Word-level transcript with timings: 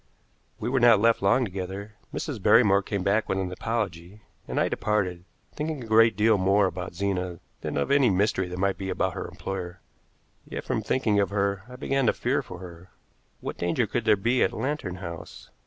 We 0.59 0.67
were 0.67 0.79
not 0.79 0.99
left 0.99 1.21
long 1.21 1.45
together. 1.45 1.93
Mrs. 2.11 2.41
Barrymore 2.41 2.81
came 2.81 3.03
back 3.03 3.29
with 3.29 3.37
an 3.37 3.51
apology, 3.51 4.23
and 4.47 4.59
I 4.59 4.67
departed, 4.67 5.25
thinking 5.53 5.83
a 5.83 5.85
great 5.85 6.17
deal 6.17 6.39
more 6.39 6.65
about 6.65 6.95
Zena 6.95 7.39
than 7.59 7.77
of 7.77 7.91
any 7.91 8.09
mystery 8.09 8.47
there 8.47 8.57
might 8.57 8.79
be 8.79 8.89
about 8.89 9.13
her 9.13 9.27
employer. 9.27 9.79
Yet, 10.49 10.63
from 10.63 10.81
thinking 10.81 11.19
of 11.19 11.29
her, 11.29 11.61
I 11.69 11.75
began 11.75 12.07
to 12.07 12.13
fear 12.13 12.41
for 12.41 12.57
her. 12.57 12.89
What 13.41 13.57
danger 13.59 13.85
could 13.85 14.05
there 14.05 14.17
be 14.17 14.41
at 14.41 14.53
Lantern 14.53 14.95
House? 14.95 15.51